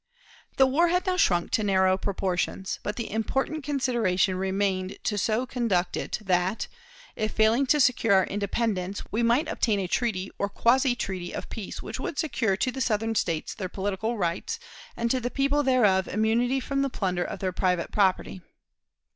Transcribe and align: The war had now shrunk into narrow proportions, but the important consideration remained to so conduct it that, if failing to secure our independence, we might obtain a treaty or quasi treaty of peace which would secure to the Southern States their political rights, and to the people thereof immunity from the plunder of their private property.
The 0.57 0.65
war 0.65 0.87
had 0.87 1.05
now 1.05 1.15
shrunk 1.15 1.45
into 1.45 1.61
narrow 1.63 1.95
proportions, 1.95 2.79
but 2.81 2.95
the 2.95 3.11
important 3.11 3.63
consideration 3.63 4.35
remained 4.35 4.97
to 5.03 5.15
so 5.15 5.45
conduct 5.45 5.95
it 5.95 6.17
that, 6.23 6.67
if 7.15 7.33
failing 7.33 7.67
to 7.67 7.79
secure 7.79 8.15
our 8.15 8.25
independence, 8.25 9.03
we 9.11 9.21
might 9.21 9.47
obtain 9.47 9.79
a 9.79 9.87
treaty 9.87 10.31
or 10.39 10.49
quasi 10.49 10.95
treaty 10.95 11.33
of 11.33 11.51
peace 11.51 11.83
which 11.83 11.99
would 11.99 12.17
secure 12.17 12.57
to 12.57 12.71
the 12.71 12.81
Southern 12.81 13.13
States 13.13 13.53
their 13.53 13.69
political 13.69 14.17
rights, 14.17 14.57
and 14.97 15.11
to 15.11 15.19
the 15.19 15.29
people 15.29 15.61
thereof 15.61 16.07
immunity 16.07 16.59
from 16.59 16.81
the 16.81 16.89
plunder 16.89 17.23
of 17.23 17.37
their 17.37 17.53
private 17.53 17.91
property. 17.91 18.41